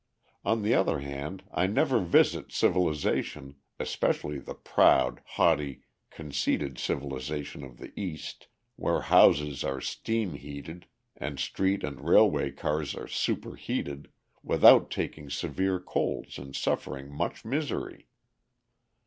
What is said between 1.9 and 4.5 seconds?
visit civilization, especially